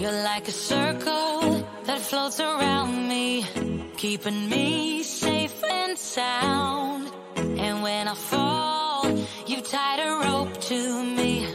[0.00, 3.44] You're like a circle that floats around me,
[3.96, 7.10] keeping me safe and sound.
[7.34, 9.10] And when I fall,
[9.48, 11.48] you tied a rope to me.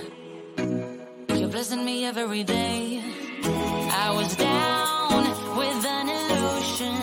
[1.40, 3.02] You're blessing me every day.
[3.46, 5.24] I was down
[5.60, 7.00] with an illusion,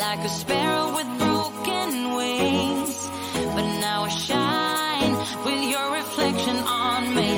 [0.00, 2.96] like a sparrow with broken wings.
[3.54, 5.14] But now I shine
[5.44, 7.31] with your reflection on me.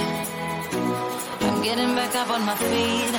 [1.65, 3.15] Getting back up on my feet.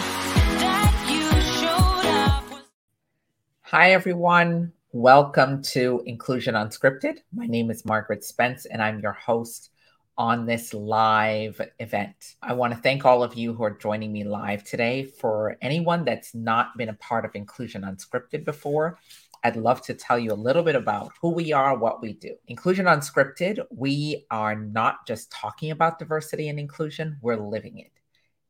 [3.62, 4.72] Hi, everyone.
[4.92, 7.22] Welcome to Inclusion Unscripted.
[7.34, 9.72] My name is Margaret Spence, and I'm your host
[10.16, 12.36] on this live event.
[12.44, 15.06] I want to thank all of you who are joining me live today.
[15.06, 19.00] For anyone that's not been a part of Inclusion Unscripted before,
[19.44, 22.36] I'd love to tell you a little bit about who we are, what we do.
[22.48, 27.90] Inclusion Unscripted, we are not just talking about diversity and inclusion, we're living it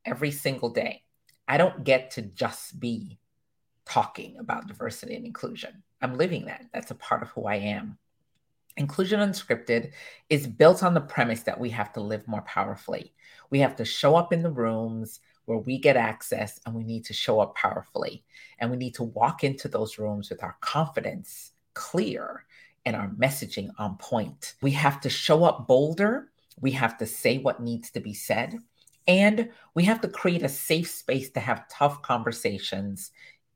[0.06, 1.04] every single day.
[1.48, 3.20] I don't get to just be
[3.86, 5.84] talking about diversity and inclusion.
[6.02, 6.66] I'm living that.
[6.74, 7.98] That's a part of who I am.
[8.78, 9.92] Inclusion Unscripted
[10.30, 13.14] is built on the premise that we have to live more powerfully.
[13.50, 17.06] We have to show up in the rooms where we get access and we need
[17.06, 18.26] to show up powerfully.
[18.60, 22.46] And we need to walk into those rooms with our confidence clear
[22.86, 24.56] and our messaging on point.
[24.62, 26.30] We have to show up bolder.
[26.60, 28.58] We have to say what needs to be said.
[29.08, 33.12] And we have to create a safe space to have tough conversations,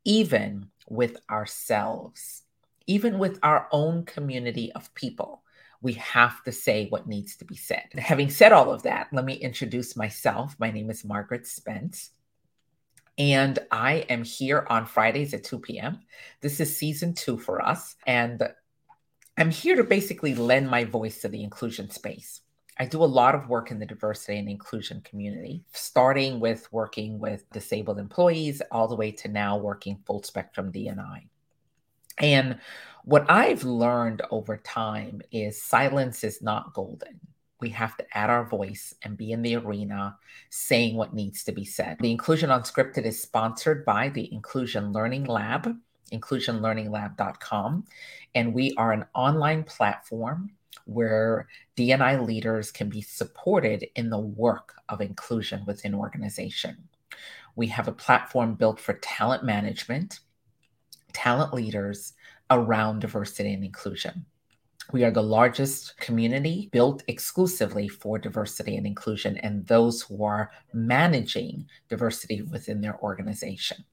[0.06, 2.44] even with ourselves,
[2.88, 5.44] even with our own community of people.
[5.82, 7.86] We have to say what needs to be said.
[7.98, 10.56] Having said all of that, let me introduce myself.
[10.60, 12.12] My name is Margaret Spence,
[13.18, 16.00] and I am here on Fridays at 2 p.m.
[16.42, 18.44] This is season two for us, and
[19.38, 22.42] I'm here to basically lend my voice to the inclusion space.
[22.80, 27.20] I do a lot of work in the diversity and inclusion community, starting with working
[27.20, 31.24] with disabled employees all the way to now working full spectrum DNI.
[32.20, 32.60] And
[33.04, 37.20] what I've learned over time is silence is not golden.
[37.60, 40.16] We have to add our voice and be in the arena
[40.50, 41.98] saying what needs to be said.
[42.00, 45.76] The Inclusion Unscripted is sponsored by the Inclusion Learning Lab,
[46.14, 47.86] inclusionlearninglab.com.
[48.36, 50.52] And we are an online platform
[50.86, 51.48] where
[51.78, 56.78] DNI leaders can be supported in the work of inclusion within organization.
[57.56, 60.20] We have a platform built for talent management,
[61.14, 62.14] talent leaders
[62.50, 64.26] around diversity and inclusion.
[64.92, 70.50] We are the largest community built exclusively for diversity and inclusion and those who are
[70.74, 73.86] managing diversity within their organization.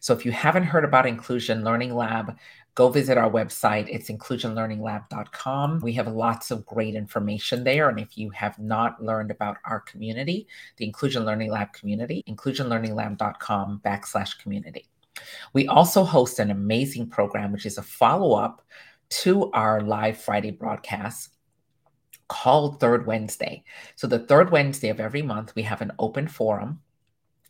[0.00, 2.36] So if you haven't heard about Inclusion Learning Lab,
[2.74, 3.88] go visit our website.
[3.88, 5.80] It's inclusionlearninglab.com.
[5.80, 7.88] We have lots of great information there.
[7.88, 13.80] And if you have not learned about our community, the Inclusion Learning Lab community, inclusionlearninglab.com
[13.84, 14.88] backslash community.
[15.52, 18.62] We also host an amazing program, which is a follow up
[19.10, 21.30] to our live Friday broadcast
[22.28, 23.64] called Third Wednesday.
[23.96, 26.80] So, the third Wednesday of every month, we have an open forum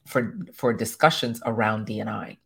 [0.06, 2.38] for, for discussions around DNI.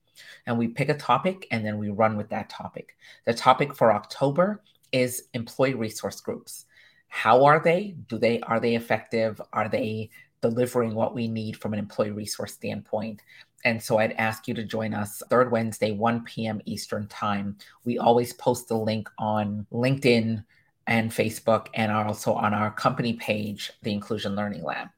[0.47, 2.97] And we pick a topic and then we run with that topic.
[3.25, 6.67] The topic for October is employee resource groups.
[7.09, 7.97] How are they?
[8.09, 9.41] Do they are they effective?
[9.53, 10.11] Are they
[10.41, 13.23] delivering what we need from an employee resource standpoint?
[13.65, 16.61] And so I'd ask you to join us third Wednesday, 1 p.m.
[16.67, 17.57] Eastern Time.
[17.85, 20.45] We always post the link on LinkedIn
[20.87, 24.89] and Facebook and are also on our company page, the Inclusion Learning Lab.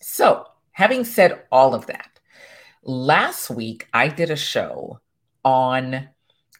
[0.00, 2.09] So, having said all of that,
[2.82, 5.00] last week I did a show
[5.44, 6.08] on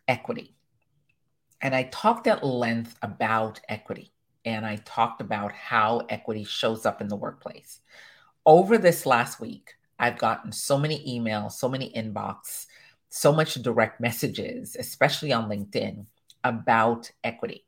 [0.07, 0.55] equity.
[1.63, 4.13] And I talked at length about equity
[4.45, 7.81] and I talked about how equity shows up in the workplace.
[8.47, 12.67] Over this last week, I've gotten so many emails, so many inbox,
[13.11, 16.07] so much direct messages, especially on LinkedIn,
[16.43, 17.67] about equity,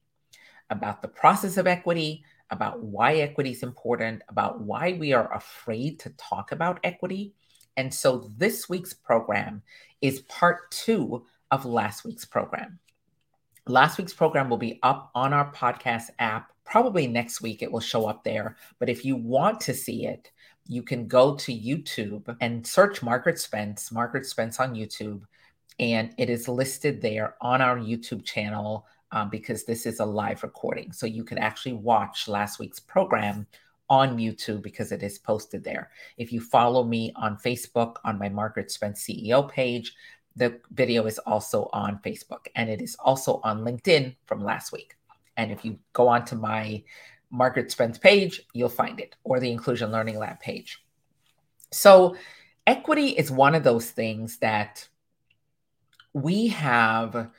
[0.70, 5.98] about the process of equity, about why equity is important, about why we are afraid
[6.00, 7.34] to talk about equity.
[7.76, 9.62] And so this week's program
[10.00, 12.78] is part two of last week's program.
[13.66, 16.52] Last week's program will be up on our podcast app.
[16.64, 18.56] Probably next week it will show up there.
[18.78, 20.30] But if you want to see it,
[20.66, 25.22] you can go to YouTube and search Margaret Spence, Margaret Spence on YouTube,
[25.78, 30.42] and it is listed there on our YouTube channel um, because this is a live
[30.42, 30.92] recording.
[30.92, 33.46] So you could actually watch last week's program
[33.92, 35.90] on YouTube because it is posted there.
[36.16, 39.94] If you follow me on Facebook on my Margaret Spence CEO page,
[40.34, 44.96] the video is also on Facebook and it is also on LinkedIn from last week.
[45.36, 46.82] And if you go onto my
[47.30, 50.82] Margaret Spence page, you'll find it, or the Inclusion Learning Lab page.
[51.70, 52.16] So
[52.66, 54.88] equity is one of those things that
[56.14, 57.30] we have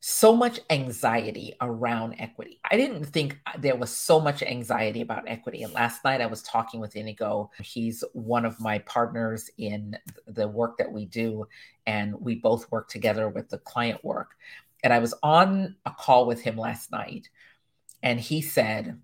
[0.00, 2.58] so much anxiety around equity.
[2.70, 5.62] I didn't think uh, there was so much anxiety about equity.
[5.62, 7.50] And last night I was talking with Inigo.
[7.62, 11.46] He's one of my partners in the work that we do,
[11.86, 14.30] and we both work together with the client work.
[14.82, 17.28] And I was on a call with him last night,
[18.02, 18.98] and he said,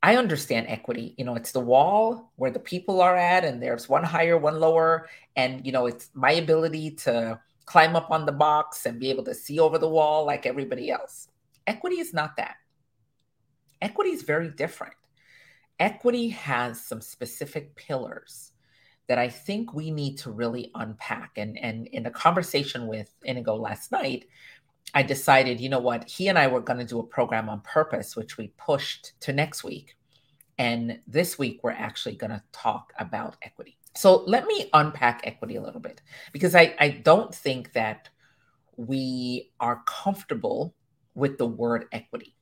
[0.00, 1.16] I understand equity.
[1.18, 4.60] You know, it's the wall where the people are at, and there's one higher, one
[4.60, 5.08] lower.
[5.34, 9.24] And, you know, it's my ability to climb up on the box and be able
[9.24, 11.28] to see over the wall like everybody else.
[11.66, 12.56] Equity is not that.
[13.82, 14.94] Equity is very different.
[15.78, 18.52] Equity has some specific pillars
[19.08, 21.32] that I think we need to really unpack.
[21.36, 24.26] And, and in a conversation with Inigo last night,
[24.94, 27.60] I decided, you know what, he and I were going to do a program on
[27.60, 29.96] purpose, which we pushed to next week.
[30.58, 33.76] And this week, we're actually going to talk about equity.
[33.96, 36.02] So let me unpack equity a little bit
[36.32, 38.10] because I, I don't think that
[38.76, 40.74] we are comfortable
[41.14, 42.36] with the word equity.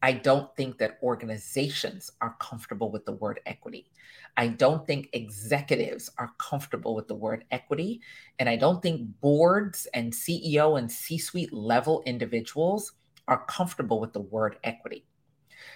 [0.00, 3.90] I don't think that organizations are comfortable with the word equity.
[4.36, 8.00] I don't think executives are comfortable with the word equity.
[8.38, 12.92] And I don't think boards and CEO and C suite level individuals
[13.26, 15.04] are comfortable with the word equity.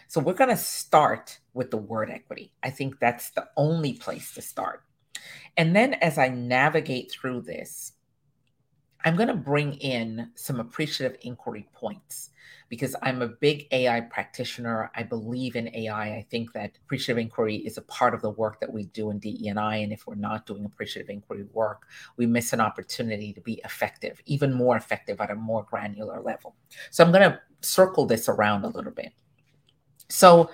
[0.06, 2.54] So we're going to start with the word equity.
[2.62, 4.84] I think that's the only place to start.
[5.56, 7.92] And then as I navigate through this,
[9.04, 12.30] I'm going to bring in some appreciative inquiry points
[12.68, 14.90] because I'm a big AI practitioner.
[14.94, 16.14] I believe in AI.
[16.14, 19.18] I think that appreciative inquiry is a part of the work that we do in
[19.18, 19.76] DE&I.
[19.76, 21.86] And if we're not doing appreciative inquiry work,
[22.16, 26.54] we miss an opportunity to be effective, even more effective at a more granular level.
[26.90, 29.12] So I'm going to circle this around a little bit.
[30.08, 30.50] So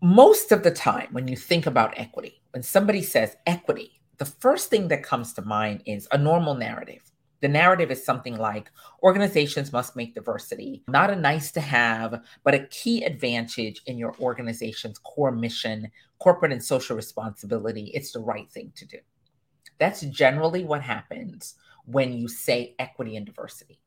[0.00, 4.70] most of the time, when you think about equity, when somebody says equity, the first
[4.70, 7.02] thing that comes to mind is a normal narrative.
[7.42, 8.70] The narrative is something like
[9.02, 14.16] organizations must make diversity not a nice to have, but a key advantage in your
[14.20, 17.90] organization's core mission, corporate and social responsibility.
[17.92, 19.00] It's the right thing to do.
[19.78, 23.80] That's generally what happens when you say equity and diversity.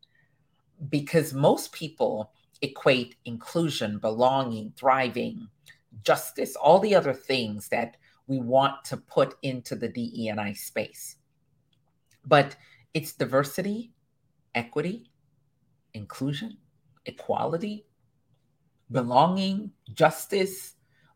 [0.90, 5.48] Because most people equate inclusion, belonging, thriving,
[6.04, 7.98] justice, all the other things that
[8.30, 11.16] we want to put into the DE&I space.
[12.24, 12.56] But
[12.94, 13.92] it's diversity,
[14.54, 15.12] equity,
[15.96, 16.58] inclusion,
[17.08, 17.88] equality,
[18.92, 20.76] belonging, justice,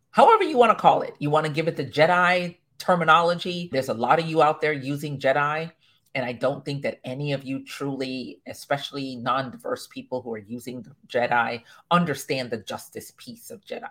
[0.09, 1.13] however you want to call it.
[1.19, 3.69] You want to give it the Jedi terminology.
[3.71, 5.71] There's a lot of you out there using Jedi.
[6.15, 10.39] And I don't think that any of you truly, especially non diverse people who are
[10.39, 13.89] using Jedi, understand the justice piece of Jedi.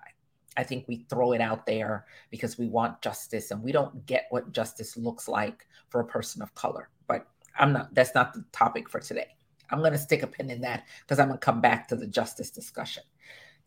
[0.57, 4.27] I think we throw it out there because we want justice and we don't get
[4.31, 6.91] what justice looks like for a person of color.
[7.07, 7.27] But
[7.59, 9.29] I'm not, that's not the topic for today.
[9.71, 11.97] I'm going to stick a pin in that because I'm going to come back to
[11.97, 13.03] the justice discussion.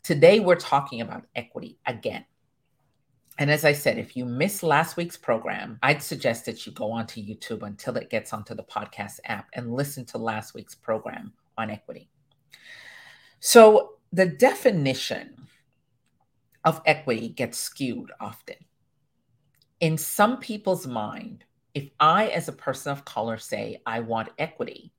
[0.04, 2.24] Today, we're talking about equity again.
[3.38, 6.92] And as I said, if you missed last week's program, I'd suggest that you go
[6.92, 11.32] onto YouTube until it gets onto the podcast app and listen to last week's program
[11.58, 12.08] on equity.
[13.40, 15.45] So, the definition
[16.66, 18.56] of equity gets skewed often.
[19.80, 24.92] In some people's mind, if I, as a person of color, say I want equity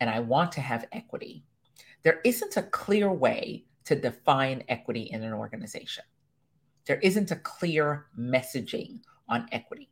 [0.00, 1.44] and I want to have equity,
[2.02, 6.04] there isn't a clear way to define equity in an organization.
[6.84, 9.88] There isn't a clear messaging on equity.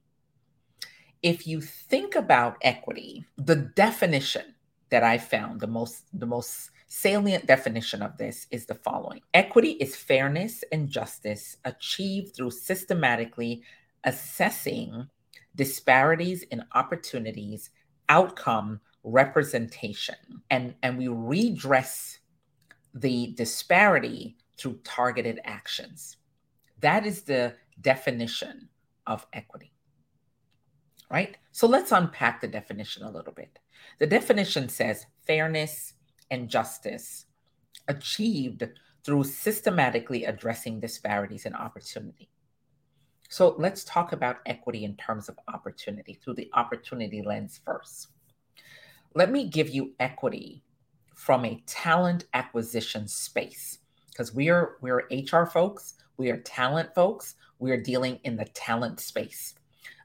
[1.23, 4.55] If you think about equity, the definition
[4.91, 9.21] that I found the most the most salient definition of this is the following.
[9.35, 13.63] Equity is fairness and justice achieved through systematically
[14.05, 15.09] assessing
[15.55, 17.71] disparities in opportunities
[18.09, 20.17] outcome representation.
[20.51, 22.19] And and we redress
[22.95, 26.17] the disparity through targeted actions.
[26.81, 28.69] That is the definition
[29.07, 29.73] of equity.
[31.11, 31.37] Right?
[31.53, 33.59] So let's unpack the definition a little bit.
[33.99, 35.95] The definition says fairness
[36.31, 37.27] and justice
[37.89, 38.67] achieved
[39.05, 42.29] through systematically addressing disparities in opportunity.
[43.29, 48.09] So let's talk about equity in terms of opportunity through the opportunity lens first.
[49.15, 50.63] Let me give you equity
[51.15, 53.79] from a talent acquisition space
[54.11, 58.45] because we are we're HR folks, we are talent folks, we are dealing in the
[58.47, 59.55] talent space.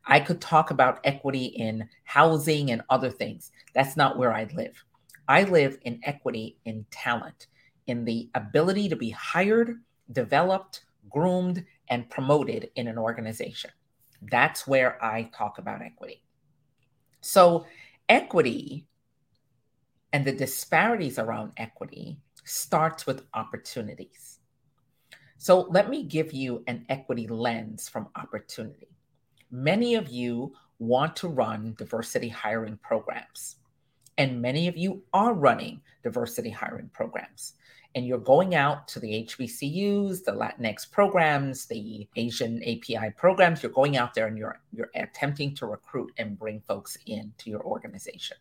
[0.06, 3.51] I could talk about equity in housing and other things.
[3.74, 4.84] That's not where I live.
[5.28, 7.48] I live in equity in talent,
[7.88, 13.72] in the ability to be hired, developed, groomed, and promoted in an organization.
[14.32, 16.24] That's where I talk about equity.
[17.22, 17.66] So,
[18.10, 18.88] equity
[20.13, 24.40] and the disparities around equity starts with opportunities.
[25.38, 28.90] So, let me give you an equity lens from opportunity.
[29.50, 33.58] Many of you want to run diversity hiring programs,
[34.18, 37.53] and many of you are running diversity hiring programs
[37.96, 43.72] and you're going out to the HBCUs, the Latinx programs, the Asian API programs, you're
[43.72, 48.38] going out there and you're you're attempting to recruit and bring folks into your organization.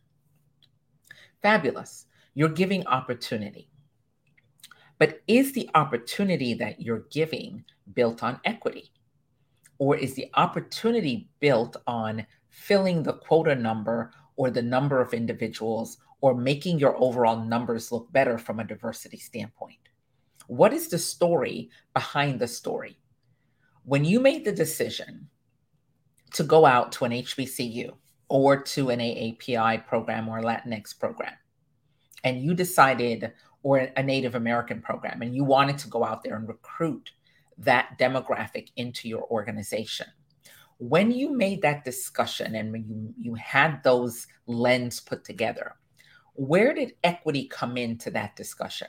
[1.43, 2.07] Fabulous.
[2.35, 3.69] You're giving opportunity.
[4.99, 8.93] But is the opportunity that you're giving built on equity?
[9.79, 15.99] Or is the opportunity built on filling the quota number or the number of individuals
[16.23, 19.91] or making your overall numbers look better from a diversity standpoint?
[20.47, 22.97] What is the story behind the story?
[23.85, 25.29] When you made the decision
[26.33, 27.93] to go out to an HBCU
[28.31, 31.35] or to an AAPI program or Latinx program,
[32.25, 33.33] and you decided,
[33.63, 37.11] or a Native American program, and you wanted to go out there and recruit
[37.59, 40.07] that demographic into your organization.
[40.81, 45.77] When you made that discussion and when you, you had those lens put together,
[46.35, 48.89] where did equity come into that discussion?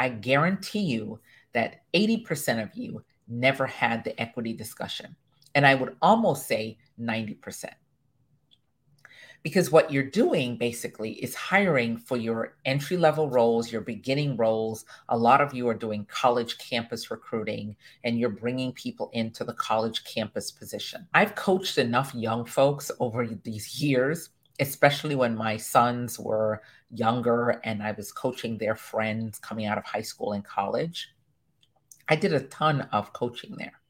[0.00, 1.20] I guarantee you
[1.52, 5.14] that 80% of you never had the equity discussion.
[5.54, 7.66] And I would almost say 90%.
[9.42, 14.84] Because what you're doing basically is hiring for your entry level roles, your beginning roles.
[15.08, 19.54] A lot of you are doing college campus recruiting and you're bringing people into the
[19.54, 21.06] college campus position.
[21.14, 24.30] I've coached enough young folks over these years
[24.60, 29.84] especially when my sons were younger and I was coaching their friends coming out of
[29.84, 31.08] high school and college.
[32.08, 33.80] I did a ton of coaching there.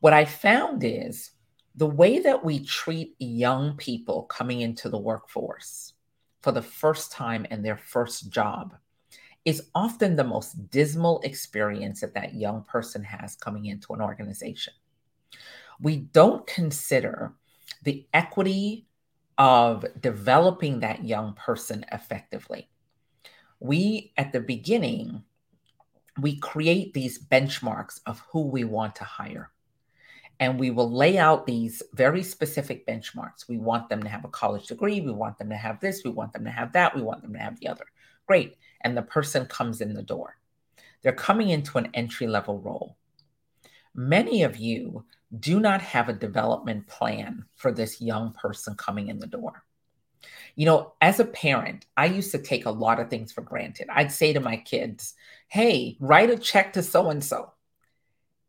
[0.00, 1.32] What I found is
[1.74, 5.94] the way that we treat young people coming into the workforce
[6.42, 8.74] for the first time in their first job
[9.44, 14.72] is often the most dismal experience that that young person has coming into an organization.
[15.80, 17.32] We don't consider
[17.82, 18.86] the equity
[19.38, 22.68] of developing that young person effectively.
[23.58, 25.24] We, at the beginning,
[26.20, 29.50] we create these benchmarks of who we want to hire.
[30.42, 33.48] And we will lay out these very specific benchmarks.
[33.48, 35.00] We want them to have a college degree.
[35.00, 36.02] We want them to have this.
[36.04, 36.96] We want them to have that.
[36.96, 37.84] We want them to have the other.
[38.26, 38.56] Great.
[38.80, 40.36] And the person comes in the door.
[41.00, 42.96] They're coming into an entry level role.
[43.94, 45.04] Many of you
[45.38, 49.62] do not have a development plan for this young person coming in the door.
[50.56, 53.86] You know, as a parent, I used to take a lot of things for granted.
[53.90, 55.14] I'd say to my kids,
[55.46, 57.52] hey, write a check to so and so.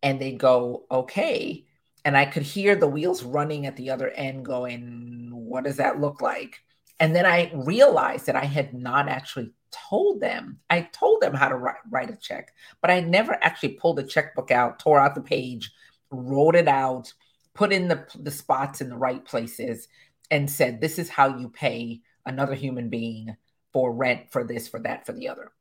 [0.01, 1.67] And they'd go, okay.
[2.05, 6.01] And I could hear the wheels running at the other end going, what does that
[6.01, 6.59] look like?
[6.99, 11.49] And then I realized that I had not actually told them, I told them how
[11.49, 15.15] to write, write a check, but I never actually pulled the checkbook out, tore out
[15.15, 15.71] the page,
[16.11, 17.11] wrote it out,
[17.53, 19.87] put in the, the spots in the right places,
[20.29, 23.35] and said, This is how you pay another human being
[23.71, 25.51] for rent, for this, for that, for the other.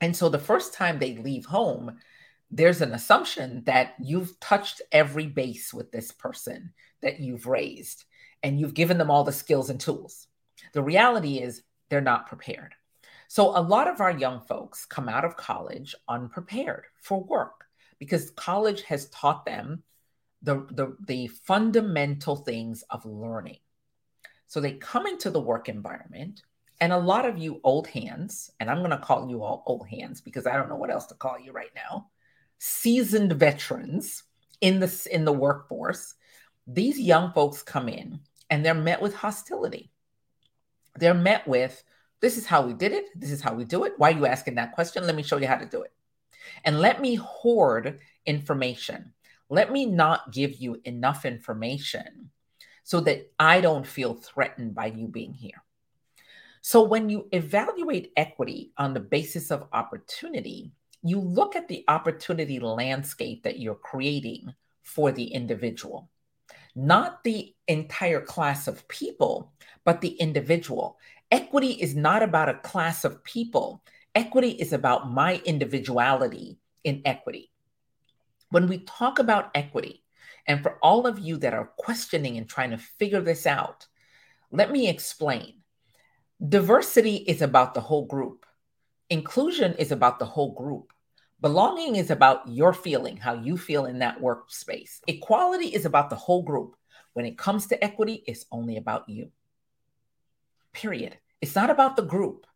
[0.00, 1.98] And so the first time they leave home,
[2.50, 6.72] there's an assumption that you've touched every base with this person
[7.02, 8.04] that you've raised
[8.42, 10.28] and you've given them all the skills and tools.
[10.72, 12.74] The reality is they're not prepared.
[13.28, 17.66] So a lot of our young folks come out of college unprepared for work
[17.98, 19.82] because college has taught them
[20.42, 23.58] the, the, the fundamental things of learning.
[24.46, 26.42] So they come into the work environment,
[26.80, 29.88] and a lot of you old hands, and I'm going to call you all old
[29.88, 32.10] hands because I don't know what else to call you right now,
[32.58, 34.22] seasoned veterans
[34.60, 36.14] in the in the workforce.
[36.66, 38.20] These young folks come in
[38.50, 39.90] and they're met with hostility.
[40.98, 41.82] They're met with,
[42.20, 43.06] this is how we did it.
[43.14, 43.94] This is how we do it.
[43.98, 45.06] Why are you asking that question?
[45.06, 45.92] Let me show you how to do it.
[46.64, 49.12] And let me hoard information.
[49.48, 52.30] Let me not give you enough information
[52.82, 55.62] so that I don't feel threatened by you being here.
[56.62, 60.72] So, when you evaluate equity on the basis of opportunity,
[61.02, 66.10] you look at the opportunity landscape that you're creating for the individual,
[66.74, 69.52] not the entire class of people,
[69.84, 70.98] but the individual.
[71.30, 73.82] Equity is not about a class of people,
[74.16, 77.50] Equity is about my individuality in equity.
[78.48, 80.04] When we talk about equity,
[80.46, 83.86] and for all of you that are questioning and trying to figure this out,
[84.50, 85.56] let me explain.
[86.48, 88.45] Diversity is about the whole group,
[89.10, 90.92] inclusion is about the whole group,
[91.42, 95.00] Belonging is about your feeling, how you feel in that workspace.
[95.06, 96.76] Equality is about the whole group.
[97.12, 99.30] When it comes to equity, it's only about you.
[100.72, 101.18] Period.
[101.42, 102.46] It's not about the group.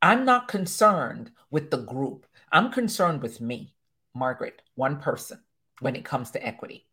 [0.00, 2.26] I'm not concerned with the group.
[2.52, 3.74] I'm concerned with me,
[4.14, 5.40] Margaret, one person,
[5.80, 6.86] when it comes to equity.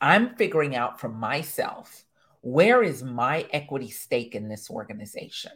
[0.00, 2.04] I'm figuring out for myself
[2.40, 5.52] where is my equity stake in this organization?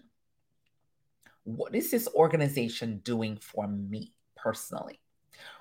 [1.45, 5.01] What is this organization doing for me personally?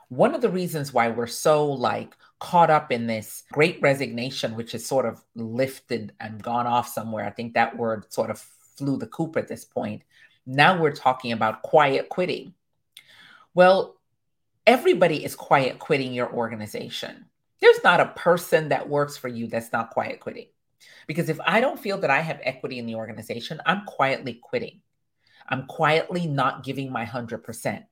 [0.10, 4.75] One of the reasons why we're so like caught up in this great resignation, which
[4.75, 8.40] is sort of lifted and gone off somewhere, I think that word sort of
[8.78, 10.04] flew the coop at this point.
[10.46, 12.54] Now we're talking about quiet quitting.
[13.54, 13.98] Well,
[14.68, 17.25] everybody is quiet quitting your organization.
[17.60, 20.48] There's not a person that works for you that's not quiet quitting.
[21.08, 24.82] Because if I don't feel that I have equity in the organization, I'm quietly quitting.
[25.47, 27.83] I'm quietly not giving my 100%.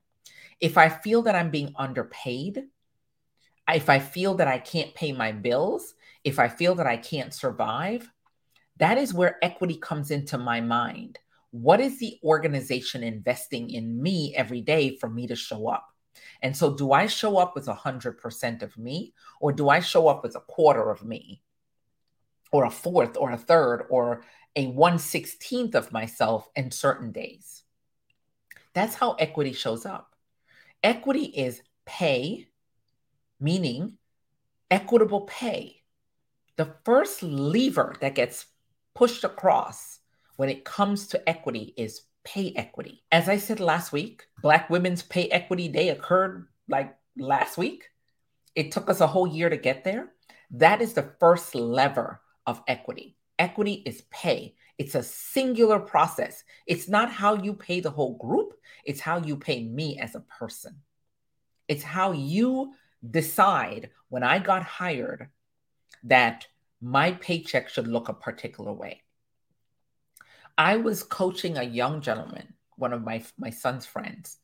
[0.59, 2.65] If I feel that I'm being underpaid,
[3.73, 5.93] if I feel that I can't pay my bills,
[6.23, 8.09] if I feel that I can't survive,
[8.77, 11.19] that is where equity comes into my mind.
[11.51, 15.87] What is the organization investing in me every day for me to show up?
[16.41, 20.23] And so, do I show up with 100% of me, or do I show up
[20.23, 21.41] with a quarter of me,
[22.51, 24.23] or a fourth, or a third, or
[24.55, 27.63] a 116th of myself in certain days?
[28.73, 30.15] That's how equity shows up.
[30.83, 32.47] Equity is pay,
[33.39, 33.97] meaning
[34.69, 35.81] equitable pay.
[36.55, 38.45] The first lever that gets
[38.95, 39.99] pushed across
[40.37, 43.03] when it comes to equity is pay equity.
[43.11, 47.89] As I said last week, Black Women's Pay Equity Day occurred like last week.
[48.55, 50.11] It took us a whole year to get there.
[50.51, 53.17] That is the first lever of equity.
[53.41, 54.53] Equity is pay.
[54.77, 56.43] It's a singular process.
[56.67, 58.53] It's not how you pay the whole group,
[58.85, 60.75] it's how you pay me as a person.
[61.67, 62.75] It's how you
[63.09, 65.29] decide when I got hired
[66.03, 66.45] that
[66.81, 69.01] my paycheck should look a particular way.
[70.55, 74.37] I was coaching a young gentleman, one of my, my son's friends.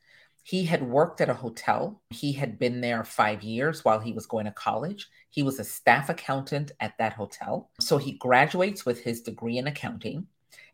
[0.48, 2.02] He had worked at a hotel.
[2.10, 5.10] He had been there five years while he was going to college.
[5.30, 7.70] He was a staff accountant at that hotel.
[7.82, 10.28] So he graduates with his degree in accounting.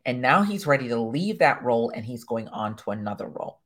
[0.06, 3.62] And now he's ready to leave that role and he's going on to another role.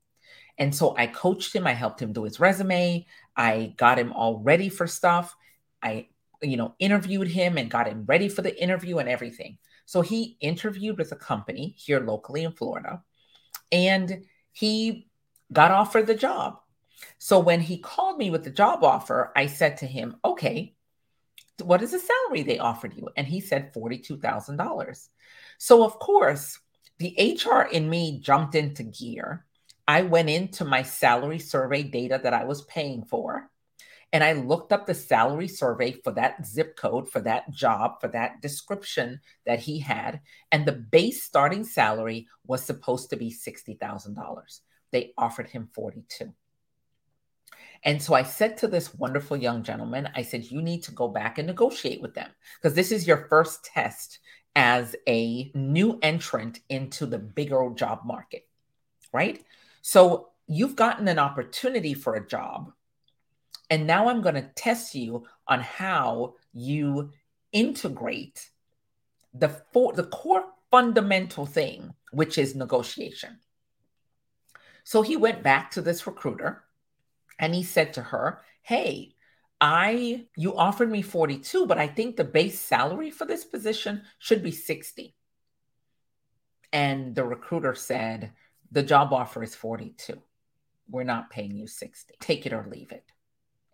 [0.56, 1.66] And so I coached him.
[1.66, 3.04] I helped him do his resume.
[3.36, 5.36] I got him all ready for stuff.
[5.82, 6.08] I,
[6.40, 9.58] you know, interviewed him and got him ready for the interview and everything.
[9.84, 13.02] So he interviewed with a company here locally in Florida
[13.70, 15.07] and he
[15.52, 16.60] got offered the job.
[17.18, 20.74] So when he called me with the job offer, I said to him, okay,
[21.62, 23.08] what is the salary they offered you?
[23.16, 25.08] And he said $42,000.
[25.58, 26.58] So, of course,
[26.98, 29.46] the HR in me jumped into gear.
[29.86, 33.50] I went into my salary survey data that I was paying for.
[34.12, 38.08] And I looked up the salary survey for that zip code, for that job, for
[38.08, 40.20] that description that he had.
[40.50, 44.60] And the base starting salary was supposed to be $60,000.
[44.90, 46.32] They offered him 42.
[47.84, 51.08] And so I said to this wonderful young gentleman, I said, you need to go
[51.08, 54.18] back and negotiate with them because this is your first test
[54.56, 58.48] as a new entrant into the bigger job market,
[59.12, 59.44] right?
[59.82, 62.72] So you've gotten an opportunity for a job
[63.70, 67.10] and now I'm going to test you on how you
[67.52, 68.50] integrate
[69.34, 73.38] the for, the core fundamental thing, which is negotiation.
[74.88, 76.64] So he went back to this recruiter
[77.38, 79.16] and he said to her, "Hey,
[79.60, 84.42] I you offered me 42, but I think the base salary for this position should
[84.42, 85.14] be 60."
[86.72, 88.32] And the recruiter said,
[88.70, 90.22] "The job offer is 42.
[90.88, 92.14] We're not paying you 60.
[92.18, 93.12] Take it or leave it."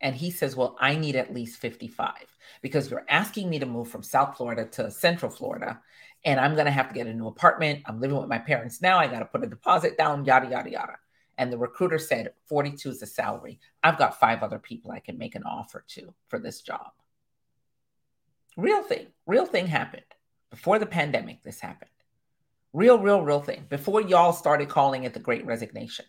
[0.00, 3.86] And he says, Well, I need at least 55 because you're asking me to move
[3.86, 5.80] from South Florida to Central Florida.
[6.24, 7.84] And I'm going to have to get a new apartment.
[7.86, 8.98] I'm living with my parents now.
[8.98, 10.96] I got to put a deposit down, yada, yada, yada.
[11.38, 13.58] And the recruiter said, 42 is the salary.
[13.82, 16.92] I've got five other people I can make an offer to for this job.
[18.56, 20.04] Real thing, real thing happened
[20.50, 21.42] before the pandemic.
[21.42, 21.90] This happened.
[22.72, 23.66] Real, real, real thing.
[23.68, 26.06] Before y'all started calling it the great resignation.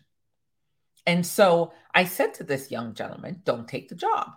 [1.06, 4.32] And so I said to this young gentleman, don't take the job.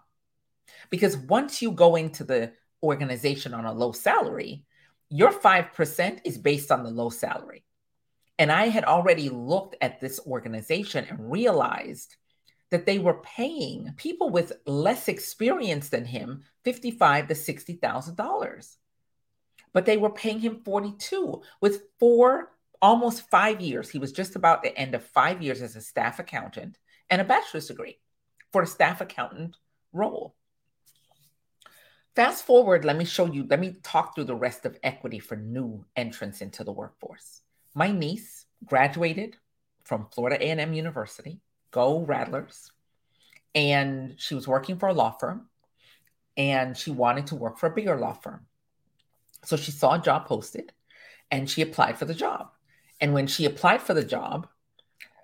[0.90, 4.64] Because once you go into the organization on a low salary,
[5.10, 7.64] your 5% is based on the low salary.
[8.40, 12.16] And I had already looked at this organization and realized
[12.72, 18.78] that they were paying people with less experience than him 55 to 60,000 dollars.
[19.74, 23.90] But they were paying him 42 with four almost five years.
[23.90, 27.26] He was just about the end of five years as a staff accountant and a
[27.26, 28.00] bachelor's degree.
[28.52, 29.58] for a staff accountant
[29.94, 30.36] role.
[32.16, 35.36] Fast forward, let me show you, let me talk through the rest of equity for
[35.38, 37.42] new entrants into the workforce.
[37.80, 39.38] My niece graduated
[39.86, 41.40] from Florida A&M University,
[41.72, 42.74] go Rattlers,
[43.56, 45.48] and she was working for a law firm
[46.36, 48.48] and she wanted to work for a bigger law firm.
[49.46, 50.74] So she saw a job posted
[51.32, 52.50] and she applied for the job.
[53.00, 54.50] And when she applied for the job,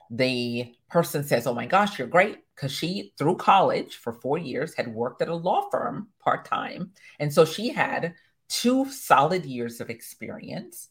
[0.09, 2.37] the person says, Oh my gosh, you're great.
[2.55, 6.93] Because she, through college for four years, had worked at a law firm part time.
[7.19, 8.13] And so she had
[8.47, 10.87] two solid years of experience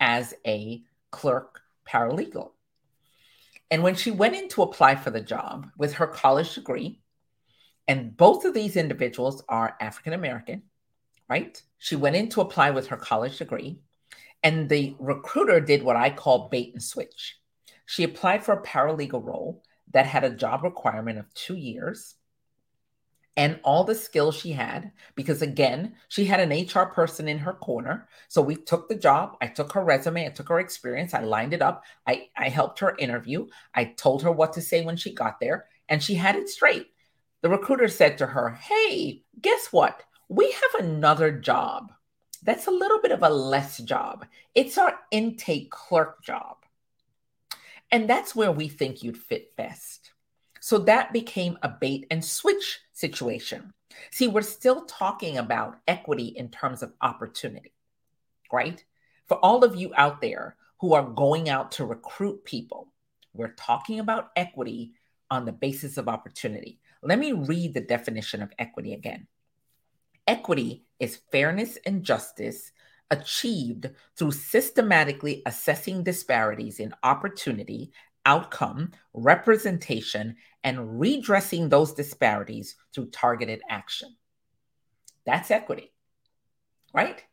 [0.00, 2.52] as a clerk paralegal.
[3.70, 7.00] And when she went in to apply for the job with her college degree,
[7.86, 10.62] and both of these individuals are African American,
[11.28, 11.60] right?
[11.78, 13.80] She went in to apply with her college degree,
[14.42, 17.36] and the recruiter did what I call bait and switch.
[17.86, 22.14] She applied for a paralegal role that had a job requirement of two years
[23.38, 27.52] and all the skills she had, because again, she had an HR person in her
[27.52, 28.08] corner.
[28.26, 29.36] So we took the job.
[29.40, 32.80] I took her resume, I took her experience, I lined it up, I, I helped
[32.80, 36.34] her interview, I told her what to say when she got there, and she had
[36.34, 36.88] it straight.
[37.42, 40.02] The recruiter said to her, Hey, guess what?
[40.28, 41.92] We have another job.
[42.42, 44.26] That's a little bit of a less job.
[44.56, 46.56] It's our intake clerk job.
[47.92, 50.07] And that's where we think you'd fit best.
[50.68, 53.72] So that became a bait and switch situation.
[54.10, 57.72] See, we're still talking about equity in terms of opportunity,
[58.52, 58.84] right?
[59.28, 62.92] For all of you out there who are going out to recruit people,
[63.32, 64.92] we're talking about equity
[65.30, 66.80] on the basis of opportunity.
[67.02, 69.26] Let me read the definition of equity again.
[70.26, 72.72] Equity is fairness and justice
[73.10, 77.90] achieved through systematically assessing disparities in opportunity,
[78.28, 84.14] outcome, representation, and redressing those disparities through targeted action.
[85.24, 85.92] That's equity,
[86.92, 87.24] right?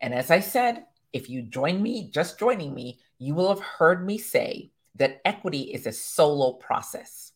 [0.00, 4.04] And as I said, if you join me, just joining me, you will have heard
[4.04, 7.30] me say that equity is a solo process.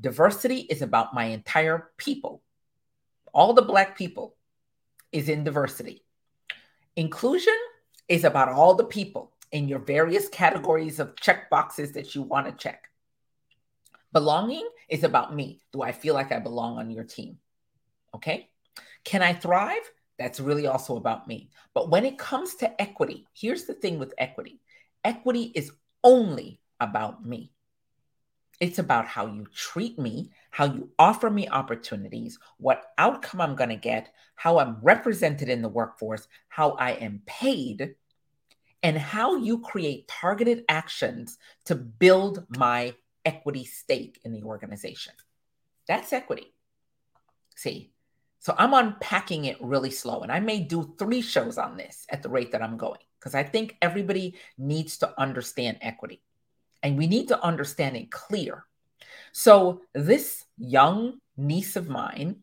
[0.00, 2.42] Diversity is about my entire people.
[3.34, 4.34] All the Black people
[5.12, 6.04] is in diversity.
[6.96, 7.58] Inclusion
[8.08, 12.46] is about all the people in your various categories of check boxes that you want
[12.46, 12.88] to check.
[14.12, 15.60] Belonging is about me.
[15.72, 17.38] Do I feel like I belong on your team?
[18.14, 18.50] Okay.
[19.04, 19.90] Can I thrive?
[20.18, 21.50] That's really also about me.
[21.74, 24.60] But when it comes to equity, here's the thing with equity
[25.04, 25.72] equity is
[26.04, 27.52] only about me.
[28.60, 33.70] It's about how you treat me, how you offer me opportunities, what outcome I'm going
[33.70, 37.94] to get, how I'm represented in the workforce, how I am paid,
[38.82, 45.12] and how you create targeted actions to build my equity stake in the organization.
[45.86, 46.54] That's equity.
[47.56, 47.92] See,
[48.38, 52.22] so I'm unpacking it really slow, and I may do three shows on this at
[52.22, 56.22] the rate that I'm going because I think everybody needs to understand equity
[56.82, 58.64] and we need to understand it clear.
[59.32, 62.36] So, this young niece of mine,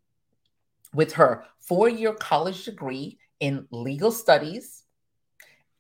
[0.94, 4.84] with her four year college degree in legal studies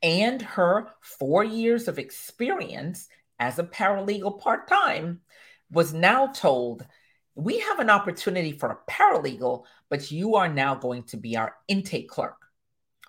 [0.01, 3.07] and her four years of experience
[3.39, 5.21] as a paralegal part time,
[5.71, 6.85] was now told,
[7.35, 11.55] We have an opportunity for a paralegal, but you are now going to be our
[11.67, 12.37] intake clerk,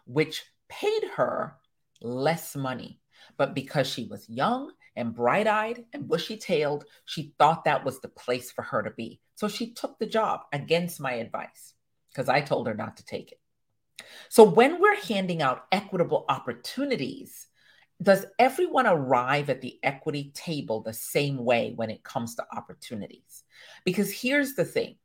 [0.06, 1.56] which paid her
[2.00, 3.00] less money.
[3.36, 8.00] But because she was young and bright eyed and bushy tailed, she thought that was
[8.00, 9.20] the place for her to be.
[9.36, 11.74] So she took the job against my advice
[12.10, 13.40] because I told her not to take it.
[14.28, 17.46] So when we're handing out equitable opportunities,
[18.00, 23.44] does everyone arrive at the equity table the same way when it comes to opportunities?
[23.84, 24.96] Because here's the thing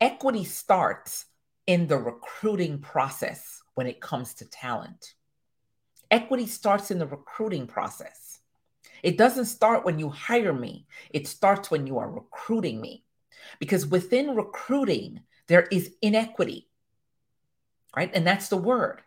[0.00, 1.26] equity starts
[1.66, 5.14] in the recruiting process when it comes to talent.
[6.10, 8.40] Equity starts in the recruiting process.
[9.02, 13.04] It doesn't start when you hire me, it starts when you are recruiting me.
[13.60, 16.68] Because within recruiting, there is inequity,
[17.96, 18.10] right?
[18.14, 19.00] And that's the word.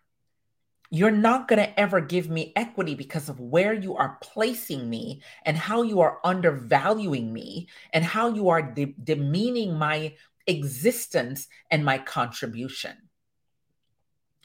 [0.90, 5.22] You're not going to ever give me equity because of where you are placing me
[5.46, 10.14] and how you are undervaluing me and how you are de- demeaning my
[10.48, 12.96] existence and my contribution.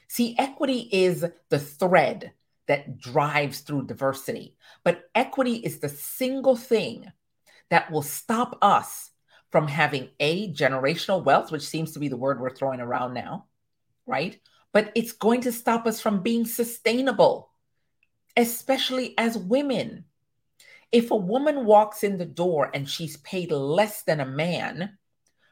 [0.09, 2.33] See, equity is the thread
[2.67, 4.57] that drives through diversity.
[4.83, 7.11] But equity is the single thing
[7.69, 9.09] that will stop us
[9.51, 13.45] from having a generational wealth, which seems to be the word we're throwing around now,
[14.05, 14.39] right?
[14.71, 17.51] But it's going to stop us from being sustainable,
[18.35, 20.05] especially as women.
[20.91, 24.97] If a woman walks in the door and she's paid less than a man,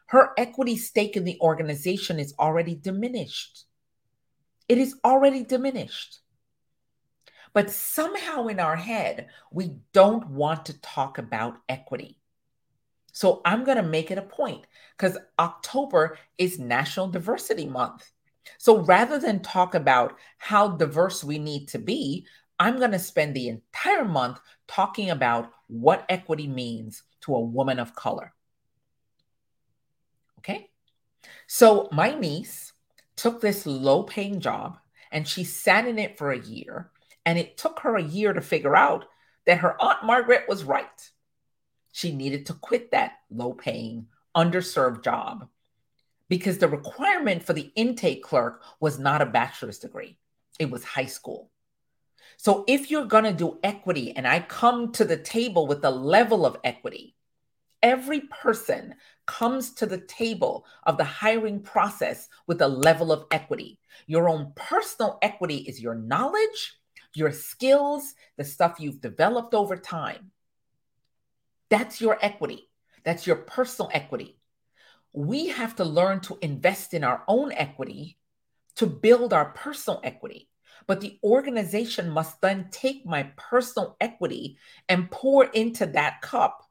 [0.06, 3.64] her equity stake in the organization is already diminished.
[4.68, 6.20] It is already diminished.
[7.54, 12.18] But somehow in our head, we don't want to talk about equity.
[13.12, 18.11] So I'm going to make it a point because October is National Diversity Month.
[18.58, 22.26] So rather than talk about how diverse we need to be,
[22.58, 27.78] I'm going to spend the entire month talking about what equity means to a woman
[27.78, 28.32] of color.
[30.38, 30.70] Okay.
[31.46, 32.72] So my niece
[33.16, 34.78] took this low paying job
[35.10, 36.90] and she sat in it for a year.
[37.24, 39.04] And it took her a year to figure out
[39.46, 41.10] that her Aunt Margaret was right.
[41.92, 45.48] She needed to quit that low paying, underserved job
[46.32, 50.16] because the requirement for the intake clerk was not a bachelor's degree,
[50.58, 51.50] it was high school.
[52.38, 55.90] So if you're going to do equity, and I come to the table with a
[55.90, 57.16] level of equity,
[57.82, 58.94] every person
[59.26, 63.78] comes to the table of the hiring process with a level of equity.
[64.06, 66.80] Your own personal equity is your knowledge,
[67.12, 70.30] your skills, the stuff you've developed over time.
[71.68, 72.70] That's your equity.
[73.04, 74.38] That's your personal equity
[75.12, 78.18] we have to learn to invest in our own equity
[78.76, 80.48] to build our personal equity.
[80.86, 86.66] But the organization must then take my personal equity and pour into that cup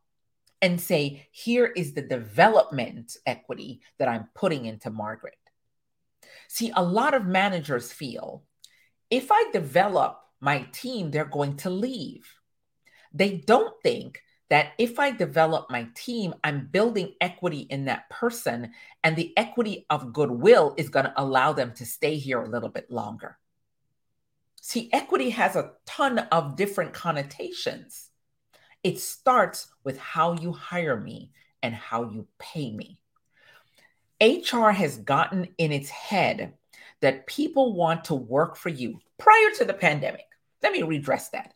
[0.62, 5.38] and say, here is the development equity that I'm putting into Margaret.
[6.48, 8.44] See, a lot of managers feel
[9.10, 12.28] if I develop my team, they're going to leave.
[13.14, 18.74] They don't think that if I develop my team, I'm building equity in that person,
[19.02, 22.68] and the equity of goodwill is going to allow them to stay here a little
[22.68, 23.38] bit longer.
[24.62, 28.10] See, equity has a ton of different connotations.
[28.84, 31.32] It starts with how you hire me
[31.64, 33.00] and how you pay me.
[34.22, 36.56] HR has gotten in its head
[37.00, 40.26] that people want to work for you prior to the pandemic.
[40.62, 41.54] Let me redress that.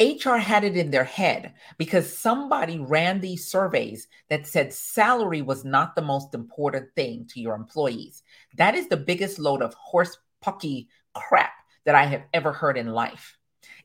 [0.00, 5.62] HR had it in their head because somebody ran these surveys that said salary was
[5.62, 8.22] not the most important thing to your employees.
[8.56, 11.52] That is the biggest load of horse pucky crap
[11.84, 13.36] that I have ever heard in life.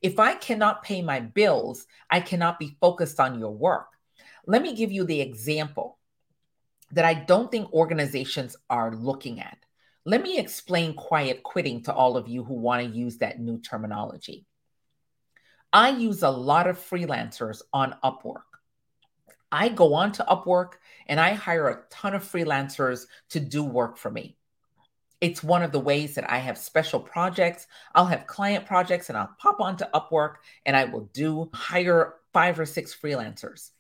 [0.01, 3.87] If I cannot pay my bills, I cannot be focused on your work.
[4.47, 5.97] Let me give you the example
[6.91, 9.57] that I don't think organizations are looking at.
[10.05, 13.59] Let me explain quiet quitting to all of you who want to use that new
[13.59, 14.45] terminology.
[15.75, 18.43] I use a lot of freelancers on Upwork.
[19.51, 20.75] I go on to Upwork
[21.07, 24.37] and I hire a ton of freelancers to do work for me.
[25.19, 27.67] It's one of the ways that I have special projects.
[27.93, 30.35] I'll have client projects and I'll pop onto Upwork
[30.65, 33.71] and I will do hire five or six freelancers.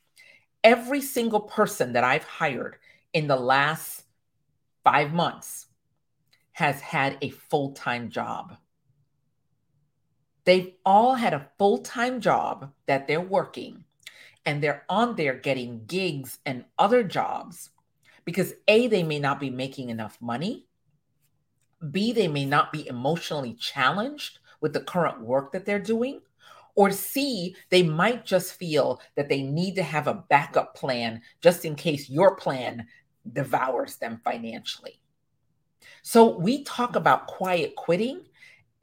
[0.65, 2.75] Every single person that I've hired
[3.13, 4.03] in the last
[4.83, 5.67] five months
[6.51, 8.57] has had a full time job.
[10.45, 13.83] They've all had a full time job that they're working,
[14.45, 17.71] and they're on there getting gigs and other jobs
[18.25, 20.67] because A, they may not be making enough money.
[21.91, 26.21] B, they may not be emotionally challenged with the current work that they're doing.
[26.75, 31.63] Or C, they might just feel that they need to have a backup plan just
[31.63, 32.87] in case your plan
[33.31, 34.99] devours them financially.
[36.01, 38.25] So we talk about quiet quitting.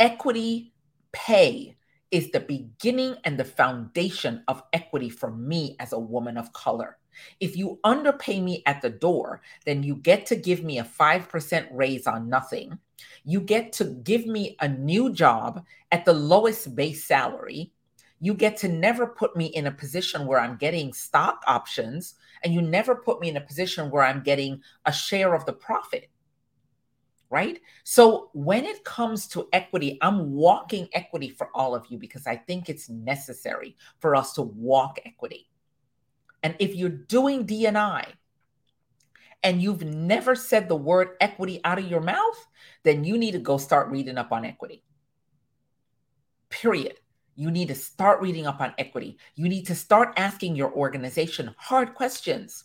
[0.00, 0.71] Equity
[1.12, 1.76] pay
[2.10, 6.98] is the beginning and the foundation of equity for me as a woman of color.
[7.40, 11.68] If you underpay me at the door, then you get to give me a 5%
[11.70, 12.78] raise on nothing.
[13.24, 17.72] You get to give me a new job at the lowest base salary.
[18.20, 22.54] You get to never put me in a position where I'm getting stock options, and
[22.54, 26.08] you never put me in a position where I'm getting a share of the profit
[27.32, 27.62] right?
[27.82, 32.36] So when it comes to equity, I'm walking equity for all of you because I
[32.36, 35.48] think it's necessary for us to walk equity.
[36.42, 38.04] And if you're doing DNI
[39.42, 42.46] and you've never said the word equity out of your mouth,
[42.82, 44.84] then you need to go start reading up on equity.
[46.50, 47.00] Period.
[47.34, 49.16] You need to start reading up on equity.
[49.36, 52.64] You need to start asking your organization hard questions.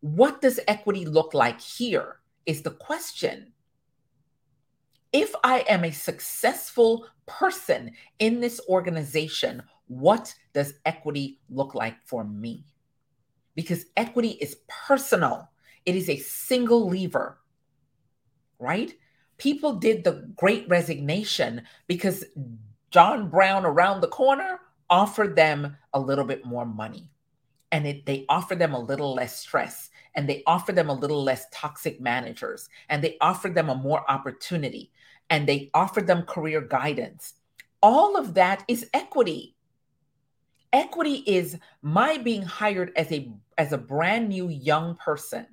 [0.00, 2.16] What does equity look like here?
[2.44, 3.52] Is the question
[5.12, 12.24] if I am a successful person in this organization, what does equity look like for
[12.24, 12.64] me?
[13.54, 15.50] Because equity is personal,
[15.84, 17.38] it is a single lever,
[18.58, 18.92] right?
[19.36, 22.24] People did the great resignation because
[22.90, 27.10] John Brown around the corner offered them a little bit more money.
[27.72, 29.88] And it, they offered them a little less stress.
[30.14, 32.68] And they offer them a little less toxic managers.
[32.90, 34.92] And they offer them a more opportunity
[35.30, 37.34] and they offer them career guidance.
[37.82, 39.56] All of that is equity.
[40.72, 45.46] Equity is my being hired as a as a brand new young person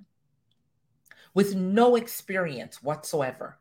[1.33, 3.59] with no experience whatsoever.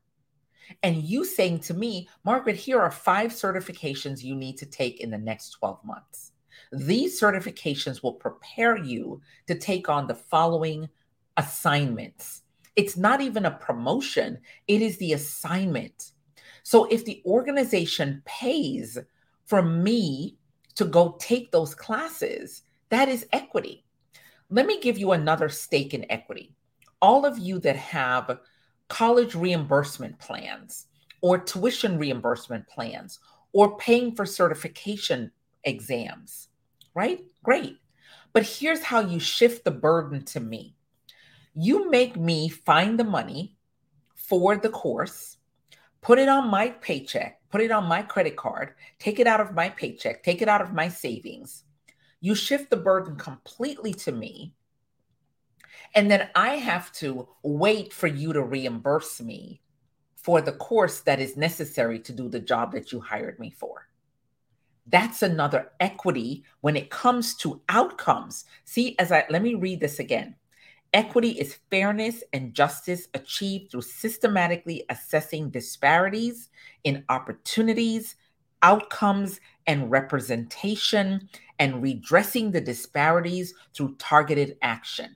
[0.82, 5.10] And you saying to me, Margaret, here are five certifications you need to take in
[5.10, 6.32] the next 12 months.
[6.72, 10.88] These certifications will prepare you to take on the following
[11.36, 12.42] assignments.
[12.78, 14.38] It's not even a promotion,
[14.68, 16.12] it is the assignment.
[16.62, 18.96] So if the organization pays
[19.46, 20.36] for me
[20.76, 23.84] to go take those classes, that is equity.
[24.48, 26.54] Let me give you another stake in equity.
[27.02, 28.38] All of you that have
[28.86, 30.86] college reimbursement plans
[31.20, 33.18] or tuition reimbursement plans
[33.52, 35.32] or paying for certification
[35.64, 36.46] exams,
[36.94, 37.24] right?
[37.42, 37.78] Great.
[38.32, 40.76] But here's how you shift the burden to me
[41.60, 43.56] you make me find the money
[44.14, 45.38] for the course,
[46.00, 49.54] put it on my paycheck, put it on my credit card, take it out of
[49.54, 51.64] my paycheck, take it out of my savings.
[52.20, 54.54] You shift the burden completely to me.
[55.96, 59.60] And then I have to wait for you to reimburse me
[60.14, 63.88] for the course that is necessary to do the job that you hired me for.
[64.86, 68.44] That's another equity when it comes to outcomes.
[68.64, 70.36] See, as I let me read this again.
[70.94, 76.48] Equity is fairness and justice achieved through systematically assessing disparities
[76.84, 78.16] in opportunities,
[78.62, 85.14] outcomes, and representation, and redressing the disparities through targeted action.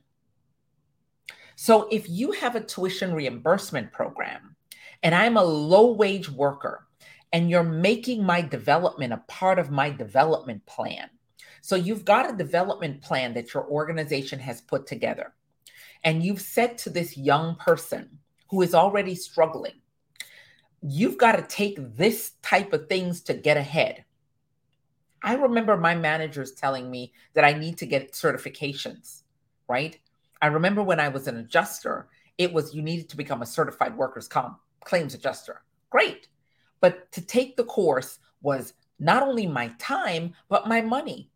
[1.55, 4.55] So, if you have a tuition reimbursement program
[5.03, 6.87] and I'm a low wage worker
[7.33, 11.09] and you're making my development a part of my development plan.
[11.61, 15.33] So you've got a development plan that your organization has put together.
[16.03, 19.81] And you've said to this young person who is already struggling,
[20.81, 24.03] you've got to take this type of things to get ahead.
[25.21, 29.23] I remember my managers telling me that I need to get certifications,
[29.69, 29.97] right?
[30.41, 33.95] I remember when I was an adjuster, it was you needed to become a certified
[33.95, 35.63] workers' comp claims adjuster.
[35.89, 36.27] Great.
[36.81, 41.29] But to take the course was not only my time, but my money.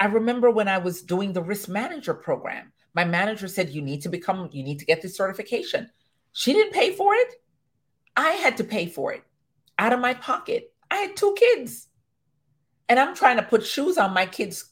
[0.00, 4.02] I remember when I was doing the risk manager program, my manager said, You need
[4.02, 5.90] to become, you need to get this certification.
[6.32, 7.34] She didn't pay for it.
[8.16, 9.22] I had to pay for it
[9.78, 10.72] out of my pocket.
[10.90, 11.88] I had two kids.
[12.88, 14.70] And I'm trying to put shoes on my kids'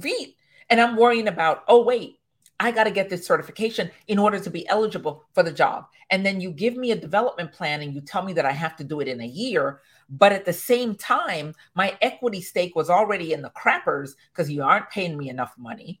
[0.00, 0.36] feet.
[0.68, 2.20] And I'm worrying about, oh, wait,
[2.58, 5.86] I got to get this certification in order to be eligible for the job.
[6.10, 8.76] And then you give me a development plan and you tell me that I have
[8.76, 9.80] to do it in a year.
[10.10, 14.62] But at the same time, my equity stake was already in the crappers because you
[14.62, 16.00] aren't paying me enough money.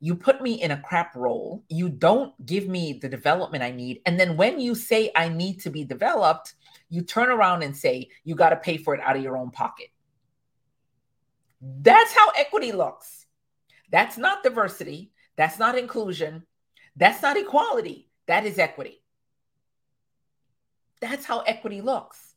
[0.00, 1.64] You put me in a crap role.
[1.68, 4.00] You don't give me the development I need.
[4.06, 6.54] And then when you say I need to be developed,
[6.90, 9.50] you turn around and say you got to pay for it out of your own
[9.50, 9.88] pocket.
[11.60, 13.26] That's how equity looks.
[13.90, 15.12] That's not diversity.
[15.36, 16.44] That's not inclusion.
[16.96, 18.08] That's not equality.
[18.26, 19.02] That is equity.
[21.00, 22.34] That's how equity looks.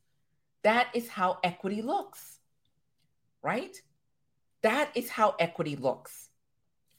[0.64, 2.40] That is how equity looks.
[3.44, 3.76] Right?
[4.64, 6.27] That is how equity looks.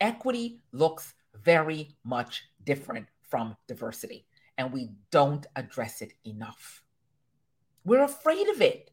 [0.00, 6.82] Equity looks very much different from diversity, and we don't address it enough.
[7.84, 8.90] We're afraid of it.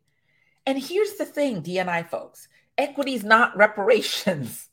[0.65, 4.69] And here's the thing, DNI folks equity is not reparations.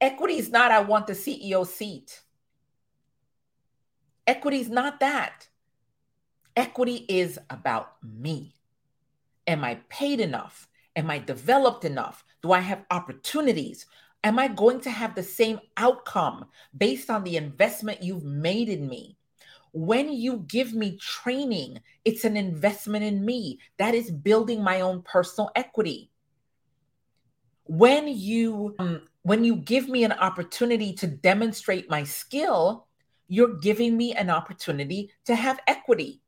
[0.00, 2.22] Equity is not, I want the CEO seat.
[4.26, 5.48] Equity is not that.
[6.56, 8.54] Equity is about me.
[9.46, 10.68] Am I paid enough?
[10.96, 12.24] Am I developed enough?
[12.42, 13.86] Do I have opportunities?
[14.22, 18.86] Am I going to have the same outcome based on the investment you've made in
[18.88, 19.16] me?
[19.72, 23.60] When you give me training, it's an investment in me.
[23.78, 26.10] That is building my own personal equity.
[27.64, 32.88] When you um, when you give me an opportunity to demonstrate my skill,
[33.28, 36.20] you're giving me an opportunity to have equity.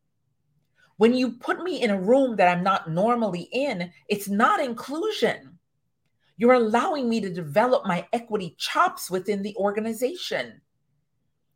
[0.99, 5.52] When you put me in a room that I'm not normally in, it's not inclusion.
[6.37, 10.61] You're allowing me to develop my equity chops within the organization.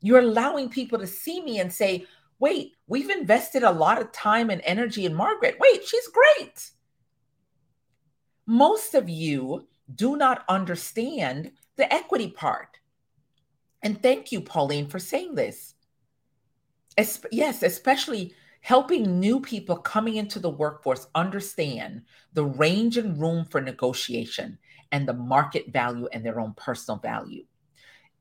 [0.01, 2.07] You're allowing people to see me and say,
[2.39, 5.57] wait, we've invested a lot of time and energy in Margaret.
[5.59, 6.71] Wait, she's great.
[8.47, 12.79] Most of you do not understand the equity part.
[13.83, 15.75] And thank you, Pauline, for saying this.
[16.97, 22.03] Es- yes, especially helping new people coming into the workforce understand
[22.33, 24.59] the range and room for negotiation
[24.93, 27.45] and the market value and their own personal value.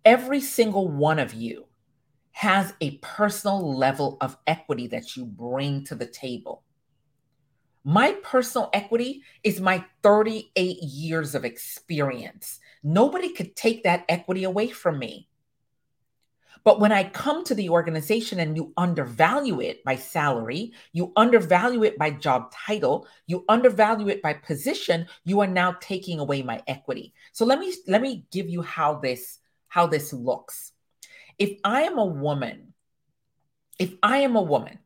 [0.06, 1.66] every single one of you
[2.32, 6.64] has a personal level of equity that you bring to the table.
[7.84, 12.60] My personal equity is my 38 years of experience.
[12.84, 15.30] Nobody could take that equity away from me.
[16.66, 21.84] But when I come to the organization and you undervalue it by salary, you undervalue
[21.84, 26.64] it by job title, you undervalue it by position, you are now taking away my
[26.68, 27.14] equity.
[27.34, 29.38] So let me let me give you how this
[29.68, 30.72] how this looks.
[31.38, 32.74] If I am a woman,
[33.78, 34.80] if I am a woman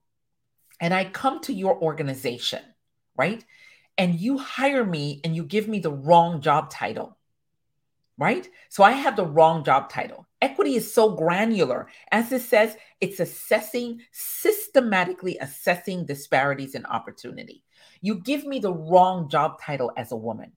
[0.82, 2.62] and I come to your organization,
[3.16, 3.42] right?
[3.98, 7.18] And you hire me and you give me the wrong job title,
[8.20, 8.48] right?
[8.68, 10.28] So I have the wrong job title.
[10.42, 11.88] Equity is so granular.
[12.12, 17.64] As it says, it's assessing, systematically assessing disparities in opportunity.
[18.02, 20.52] You give me the wrong job title as a woman,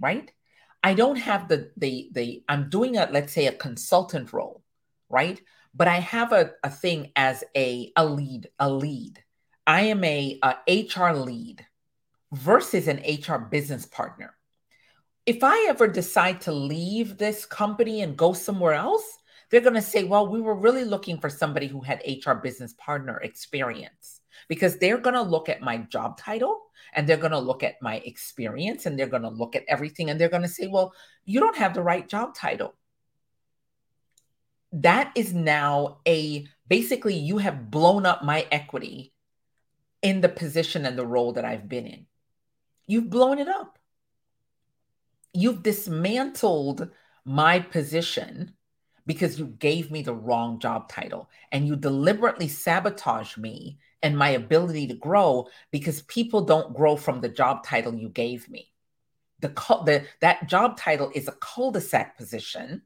[0.00, 0.30] right?
[0.84, 4.62] I don't have the the the I'm doing a let's say a consultant role,
[5.08, 5.40] right?
[5.74, 9.22] But I have a, a thing as a a lead, a lead.
[9.66, 11.64] I am a, a HR lead
[12.32, 14.33] versus an HR business partner
[15.26, 19.18] if I ever decide to leave this company and go somewhere else,
[19.50, 22.74] they're going to say, well, we were really looking for somebody who had HR business
[22.76, 26.60] partner experience because they're going to look at my job title
[26.92, 30.10] and they're going to look at my experience and they're going to look at everything
[30.10, 30.92] and they're going to say, well,
[31.24, 32.74] you don't have the right job title.
[34.72, 39.12] That is now a basically, you have blown up my equity
[40.02, 42.06] in the position and the role that I've been in.
[42.86, 43.78] You've blown it up
[45.34, 46.88] you've dismantled
[47.24, 48.54] my position
[49.06, 54.30] because you gave me the wrong job title and you deliberately sabotage me and my
[54.30, 58.70] ability to grow because people don't grow from the job title you gave me.
[59.40, 59.48] The,
[59.84, 62.82] the that job title is a cul-de-sac position,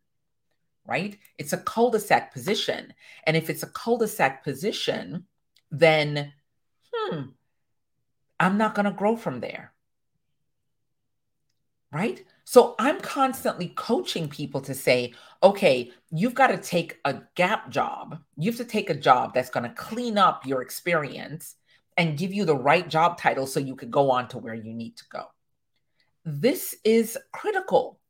[0.86, 1.16] right?
[1.36, 2.94] It's a cul-de-sac position.
[3.24, 5.26] And if it's a cul-de-sac position,
[5.70, 6.32] then
[6.92, 7.20] hmm,
[8.40, 9.72] I'm not going to grow from there.
[11.92, 12.24] Right?
[12.50, 18.20] So I'm constantly coaching people to say, okay, you've got to take a gap job.
[18.38, 21.56] You have to take a job that's going to clean up your experience
[21.98, 24.72] and give you the right job title so you could go on to where you
[24.72, 25.24] need to go.
[26.24, 28.00] This is critical.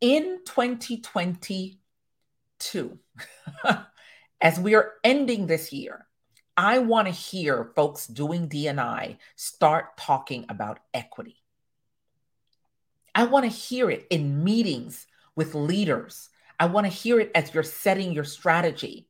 [0.00, 2.98] In 2022,
[4.40, 6.08] as we are ending this year,
[6.56, 11.43] I want to hear folks doing DNI start talking about equity
[13.14, 15.06] I want to hear it in meetings
[15.36, 16.30] with leaders.
[16.58, 19.08] I want to hear it as you're setting your strategy.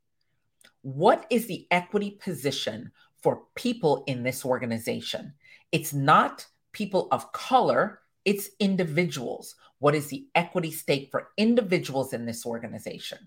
[0.82, 2.92] What is the equity position
[3.22, 5.34] for people in this organization?
[5.72, 9.55] It's not people of color, it's individuals.
[9.78, 13.18] What is the equity stake for individuals in this organization?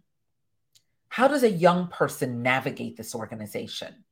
[1.10, 4.04] How does a young person navigate this organization?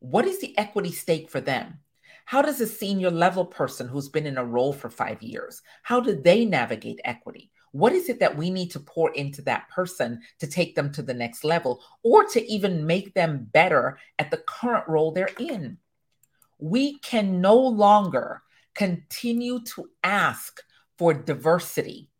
[0.00, 1.80] What is the equity stake for them?
[2.28, 5.98] How does a senior level person who's been in a role for five years, how
[5.98, 7.50] do they navigate equity?
[7.72, 11.00] What is it that we need to pour into that person to take them to
[11.00, 15.78] the next level or to even make them better at the current role they're in?
[16.58, 18.42] We can no longer
[18.74, 20.60] continue to ask
[20.98, 22.10] for diversity,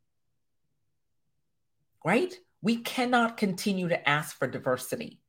[2.03, 2.35] right?
[2.63, 5.21] We cannot continue to ask for diversity.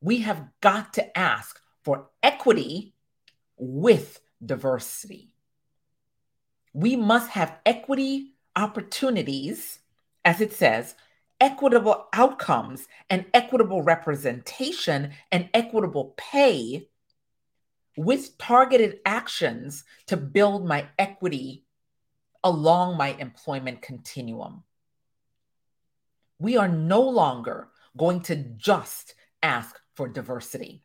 [0.00, 2.94] We have got to ask for equity
[3.58, 5.32] with diversity.
[6.72, 9.80] We must have equity opportunities,
[10.24, 10.94] as it says,
[11.40, 16.88] equitable outcomes and equitable representation and equitable pay
[17.96, 21.64] with targeted actions to build my equity
[22.44, 24.62] along my employment continuum.
[26.38, 30.84] We are no longer going to just ask for diversity.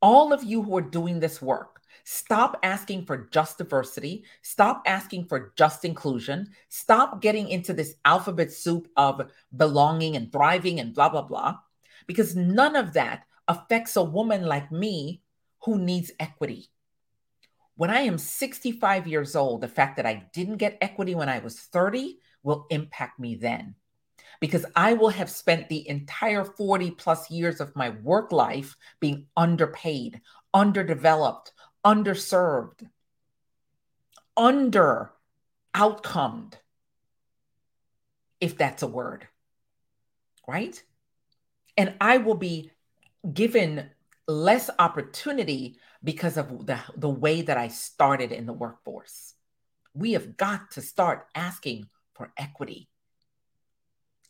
[0.00, 1.75] All of you who are doing this work,
[2.08, 4.22] Stop asking for just diversity.
[4.42, 6.48] Stop asking for just inclusion.
[6.68, 11.56] Stop getting into this alphabet soup of belonging and thriving and blah, blah, blah,
[12.06, 15.20] because none of that affects a woman like me
[15.64, 16.68] who needs equity.
[17.74, 21.40] When I am 65 years old, the fact that I didn't get equity when I
[21.40, 23.74] was 30 will impact me then
[24.40, 29.26] because I will have spent the entire 40 plus years of my work life being
[29.36, 30.20] underpaid,
[30.54, 31.52] underdeveloped,
[31.86, 32.90] underserved,
[34.36, 35.12] under
[35.74, 36.58] outcomed,
[38.40, 39.28] if that's a word,
[40.48, 40.82] right?
[41.76, 42.72] And I will be
[43.32, 43.90] given
[44.28, 49.34] less opportunity because of the, the way that I started in the workforce.
[49.94, 52.88] We have got to start asking for equity.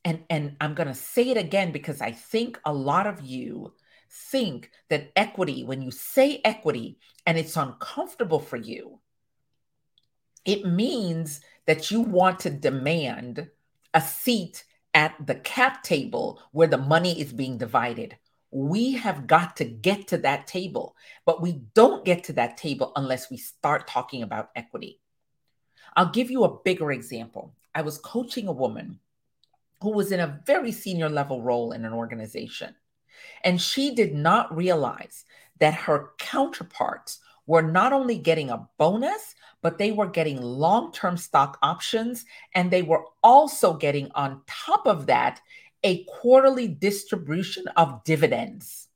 [0.04, 3.74] and and I'm going to say it again because I think a lot of you
[4.10, 8.98] think that equity when you say equity and it's uncomfortable for you
[10.46, 13.48] it means that you want to demand
[13.92, 18.16] a seat at the cap table where the money is being divided.
[18.52, 20.96] We have got to get to that table
[21.26, 25.00] but we don't get to that table unless we start talking about equity.
[25.96, 27.54] I'll give you a bigger example.
[27.74, 29.00] I was coaching a woman
[29.82, 32.74] who was in a very senior level role in an organization.
[33.44, 35.24] And she did not realize
[35.58, 41.16] that her counterparts were not only getting a bonus, but they were getting long term
[41.16, 42.24] stock options.
[42.54, 45.40] And they were also getting, on top of that,
[45.82, 48.88] a quarterly distribution of dividends.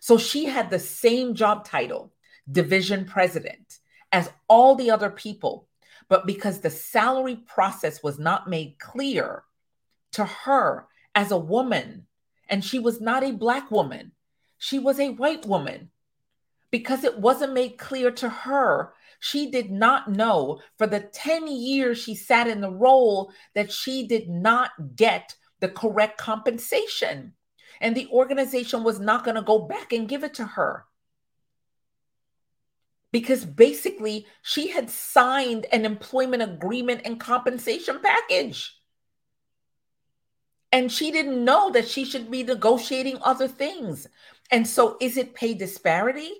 [0.00, 2.12] So she had the same job title,
[2.50, 3.78] division president,
[4.12, 5.68] as all the other people.
[6.08, 9.44] But because the salary process was not made clear,
[10.12, 12.06] to her as a woman.
[12.50, 14.12] And she was not a Black woman,
[14.58, 15.90] she was a white woman.
[16.70, 21.98] Because it wasn't made clear to her, she did not know for the 10 years
[21.98, 27.32] she sat in the role that she did not get the correct compensation.
[27.80, 30.84] And the organization was not going to go back and give it to her
[33.12, 38.76] because basically she had signed an employment agreement and compensation package.
[40.72, 44.06] And she didn't know that she should be negotiating other things.
[44.50, 46.30] And so, is it pay disparity?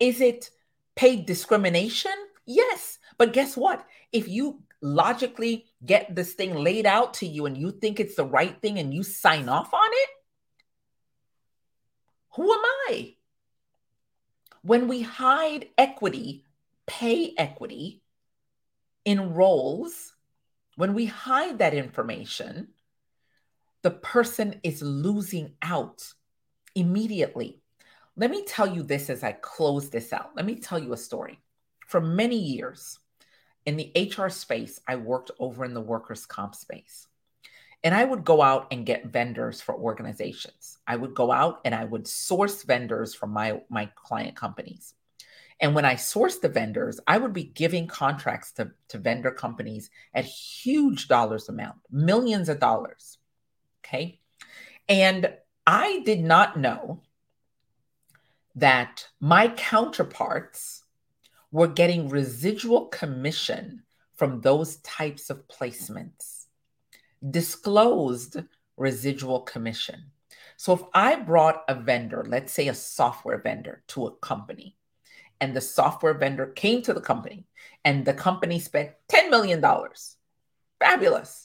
[0.00, 0.50] Is it
[0.96, 2.12] pay discrimination?
[2.46, 2.98] Yes.
[3.16, 3.86] But guess what?
[4.12, 8.24] If you logically get this thing laid out to you and you think it's the
[8.24, 10.08] right thing and you sign off on it,
[12.34, 13.14] who am I?
[14.62, 16.44] When we hide equity,
[16.86, 18.02] pay equity
[19.04, 20.12] in roles,
[20.76, 22.68] when we hide that information,
[23.84, 26.10] the person is losing out
[26.74, 27.60] immediately.
[28.16, 30.30] Let me tell you this as I close this out.
[30.34, 31.38] Let me tell you a story.
[31.86, 32.98] For many years
[33.66, 37.06] in the HR space, I worked over in the workers' comp space.
[37.82, 40.78] And I would go out and get vendors for organizations.
[40.86, 44.94] I would go out and I would source vendors from my, my client companies.
[45.60, 49.90] And when I sourced the vendors, I would be giving contracts to, to vendor companies
[50.14, 53.18] at huge dollars amount, millions of dollars.
[53.84, 54.20] Okay.
[54.88, 55.32] And
[55.66, 57.02] I did not know
[58.54, 60.82] that my counterparts
[61.50, 63.82] were getting residual commission
[64.16, 66.46] from those types of placements,
[67.28, 68.38] disclosed
[68.76, 70.10] residual commission.
[70.56, 74.76] So if I brought a vendor, let's say a software vendor to a company,
[75.40, 77.44] and the software vendor came to the company
[77.84, 79.62] and the company spent $10 million,
[80.78, 81.43] fabulous.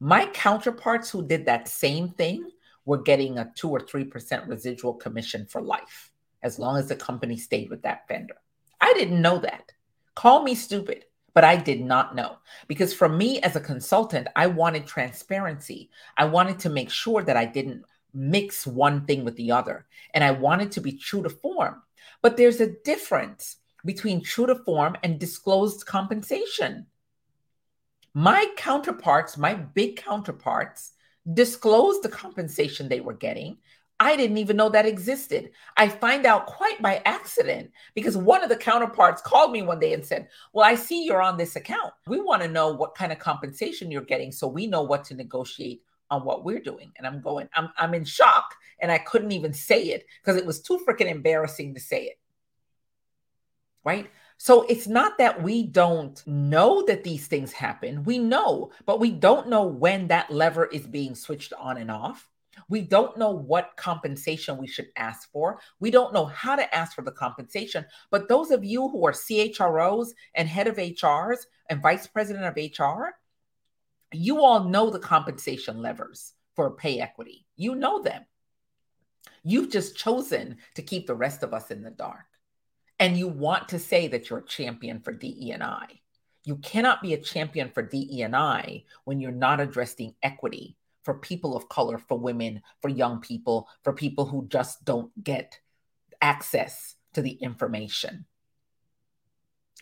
[0.00, 2.50] My counterparts who did that same thing
[2.84, 7.36] were getting a two or 3% residual commission for life, as long as the company
[7.36, 8.36] stayed with that vendor.
[8.80, 9.72] I didn't know that.
[10.14, 12.36] Call me stupid, but I did not know.
[12.68, 15.90] Because for me as a consultant, I wanted transparency.
[16.16, 19.86] I wanted to make sure that I didn't mix one thing with the other.
[20.14, 21.82] And I wanted to be true to form.
[22.22, 26.86] But there's a difference between true to form and disclosed compensation.
[28.16, 30.92] My counterparts, my big counterparts,
[31.34, 33.58] disclosed the compensation they were getting.
[34.00, 35.50] I didn't even know that existed.
[35.76, 39.92] I find out quite by accident because one of the counterparts called me one day
[39.92, 41.92] and said, Well, I see you're on this account.
[42.06, 45.14] We want to know what kind of compensation you're getting so we know what to
[45.14, 46.92] negotiate on what we're doing.
[46.96, 48.54] And I'm going, I'm, I'm in shock.
[48.80, 52.18] And I couldn't even say it because it was too freaking embarrassing to say it.
[53.84, 54.10] Right.
[54.38, 58.04] So it's not that we don't know that these things happen.
[58.04, 62.28] We know, but we don't know when that lever is being switched on and off.
[62.68, 65.60] We don't know what compensation we should ask for.
[65.80, 67.84] We don't know how to ask for the compensation.
[68.10, 72.56] But those of you who are CHROs and head of HRs and vice president of
[72.56, 73.16] HR,
[74.12, 77.46] you all know the compensation levers for pay equity.
[77.56, 78.24] You know them.
[79.42, 82.24] You've just chosen to keep the rest of us in the dark
[82.98, 85.86] and you want to say that you're a champion for DE&I.
[86.44, 91.68] You cannot be a champion for DE&I when you're not addressing equity for people of
[91.68, 95.58] color, for women, for young people, for people who just don't get
[96.20, 98.26] access to the information.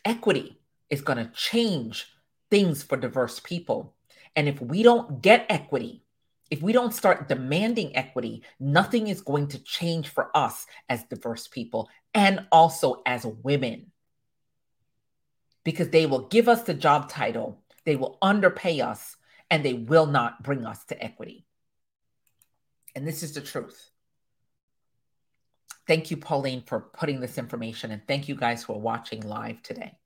[0.05, 0.61] Equity
[0.91, 2.09] is going to change
[2.51, 3.95] things for diverse people.
[4.37, 6.04] And if we don't get equity,
[6.51, 11.49] if we don't start demanding equity, nothing is going to change for us as diverse
[11.49, 13.91] people and also as women.
[15.65, 19.17] Because they will give us the job title, they will underpay us,
[19.51, 21.47] and they will not bring us to equity.
[22.95, 23.91] And this is the truth.
[25.87, 29.99] Thank you, Pauline, for putting this information, and thank you guys for watching live today.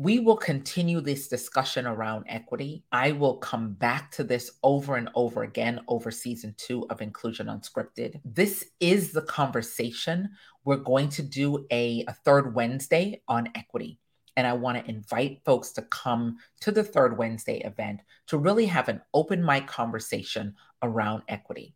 [0.00, 2.84] We will continue this discussion around equity.
[2.92, 7.48] I will come back to this over and over again over season two of Inclusion
[7.48, 8.20] Unscripted.
[8.24, 10.28] This is the conversation.
[10.64, 13.98] We're going to do a, a third Wednesday on equity.
[14.36, 18.66] And I want to invite folks to come to the third Wednesday event to really
[18.66, 21.74] have an open mic conversation around equity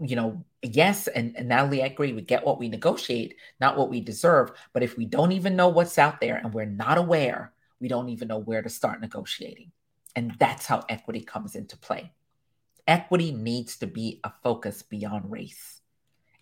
[0.00, 3.88] you know, yes, and, and Natalie, I agree, we get what we negotiate, not what
[3.88, 4.52] we deserve.
[4.72, 8.08] But if we don't even know what's out there and we're not aware, we don't
[8.10, 9.72] even know where to start negotiating.
[10.14, 12.12] And that's how equity comes into play.
[12.86, 15.80] Equity needs to be a focus beyond race.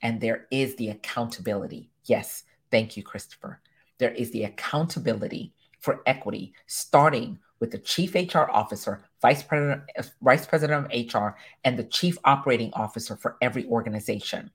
[0.02, 1.90] And there is the accountability.
[2.04, 3.60] Yes, thank you, Christopher.
[3.98, 9.82] There is the accountability for equity starting with the chief HR officer, vice president,
[10.22, 14.50] vice president of HR, and the chief operating officer for every organization.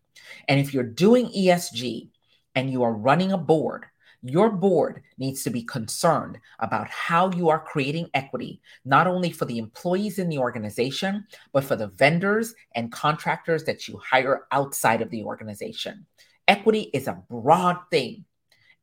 [0.47, 2.09] And if you're doing ESG
[2.55, 3.85] and you are running a board,
[4.21, 9.45] your board needs to be concerned about how you are creating equity, not only for
[9.45, 15.01] the employees in the organization, but for the vendors and contractors that you hire outside
[15.01, 16.05] of the organization.
[16.49, 18.25] Equity is a broad thing,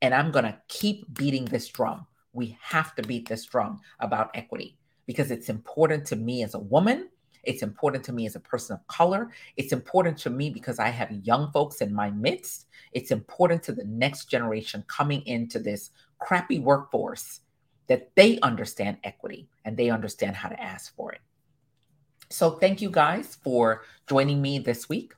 [0.01, 4.31] and I'm going to keep beating this drum we have to beat this drum about
[4.35, 7.09] equity because it's important to me as a woman.
[7.43, 9.31] It's important to me as a person of color.
[9.55, 12.67] It's important to me because I have young folks in my midst.
[12.91, 17.39] It's important to the next generation coming into this crappy workforce
[17.87, 21.21] that they understand equity and they understand how to ask for it.
[22.29, 25.13] So, thank you guys for joining me this week.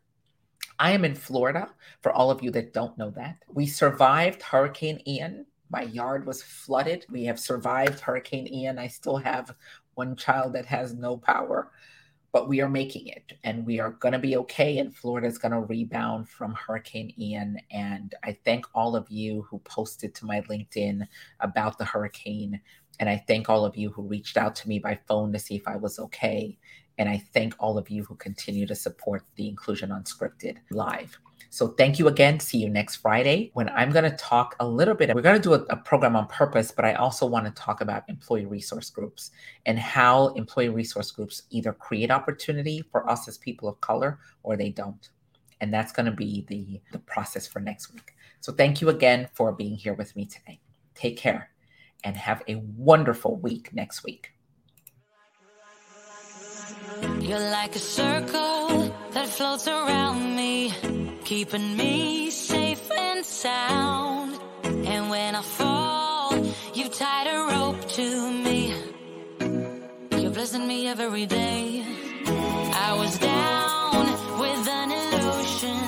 [0.77, 1.69] I am in Florida
[2.01, 3.37] for all of you that don't know that.
[3.51, 7.05] We survived Hurricane Ian my yard was flooded.
[7.09, 8.79] We have survived Hurricane Ian.
[8.79, 9.55] I still have
[9.95, 11.71] one child that has no power,
[12.31, 14.79] but we are making it and we are going to be okay.
[14.79, 17.57] And Florida is going to rebound from Hurricane Ian.
[17.71, 21.07] And I thank all of you who posted to my LinkedIn
[21.39, 22.59] about the hurricane.
[22.99, 25.55] And I thank all of you who reached out to me by phone to see
[25.55, 26.57] if I was okay.
[26.97, 31.17] And I thank all of you who continue to support the Inclusion Unscripted live.
[31.51, 32.39] So thank you again.
[32.39, 35.13] See you next Friday when I'm going to talk a little bit.
[35.15, 37.81] We're going to do a, a, program on purpose, but I also want to talk
[37.81, 39.31] about employee resource groups
[39.65, 44.57] and how employee resource groups either create opportunity for us as people of color or
[44.57, 45.09] they don't.
[45.59, 48.13] And that's going to be the, the process for next week.
[48.41, 50.59] So thank you again for being here with me today.
[50.93, 51.49] Take care
[52.03, 54.33] and have a wonderful week next week.
[57.21, 60.73] You're like a circle that floats around me
[61.23, 64.39] keeping me safe and sound.
[64.63, 66.35] And when I fall,
[66.73, 68.73] you've tied a rope to me.
[70.21, 71.85] You're blessing me every day.
[72.87, 74.05] I was down
[74.43, 75.81] with an illusion,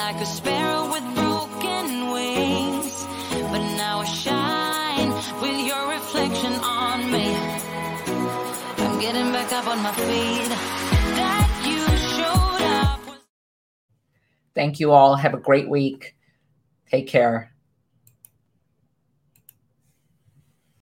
[0.00, 2.94] like a sparrow with broken wings.
[3.52, 5.10] But now I shine
[5.42, 7.21] with your reflection on me.
[9.12, 10.48] Getting back up on my feet.
[14.54, 15.16] Thank you all.
[15.16, 16.16] Have a great week.
[16.90, 17.51] Take care.